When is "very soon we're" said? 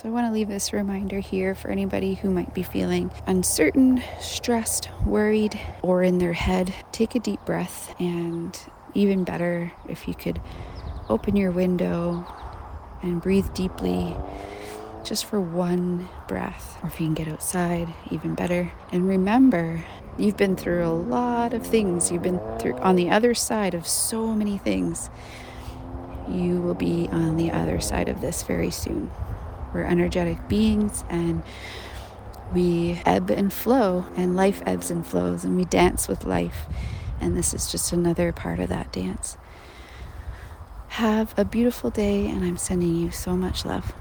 28.44-29.84